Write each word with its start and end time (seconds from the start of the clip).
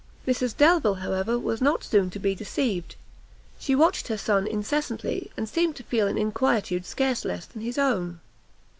Mrs 0.27 0.57
Delvile, 0.57 0.95
however, 0.95 1.37
was 1.37 1.61
not 1.61 1.83
soon 1.83 2.09
to 2.09 2.17
be 2.17 2.33
deceived; 2.33 2.95
she 3.59 3.75
watched 3.75 4.07
her 4.07 4.17
son 4.17 4.47
incessantly, 4.47 5.29
and 5.37 5.47
seemed 5.47 5.75
to 5.75 5.83
feel 5.83 6.07
an 6.07 6.17
inquietude 6.17 6.87
scarce 6.87 7.23
less 7.23 7.45
than 7.45 7.61
his 7.61 7.77
own. 7.77 8.19